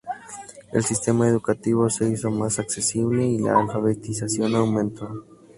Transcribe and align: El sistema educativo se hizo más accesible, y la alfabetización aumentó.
El 0.73 0.83
sistema 0.83 1.27
educativo 1.27 1.87
se 1.91 2.09
hizo 2.09 2.31
más 2.31 2.57
accesible, 2.57 3.23
y 3.23 3.37
la 3.37 3.55
alfabetización 3.59 4.55
aumentó. 4.55 5.15